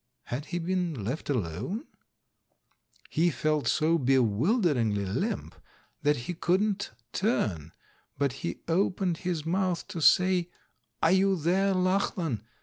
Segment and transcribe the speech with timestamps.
[0.23, 1.85] Had he been left alone?
[3.11, 5.53] He felt so bewilderingly limp
[6.01, 7.71] that he couldn't turn,
[8.17, 10.49] but he opened his mouth to say,
[11.03, 12.41] "Are you there, Lachlan?"